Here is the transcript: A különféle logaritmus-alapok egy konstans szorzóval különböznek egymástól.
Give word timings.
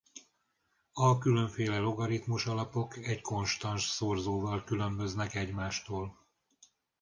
A 0.93 1.17
különféle 1.17 1.77
logaritmus-alapok 1.77 2.97
egy 2.97 3.21
konstans 3.21 3.87
szorzóval 3.87 4.63
különböznek 4.63 5.35
egymástól. 5.35 6.19